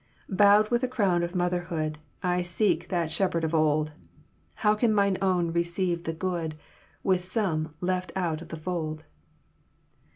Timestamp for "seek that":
2.41-3.11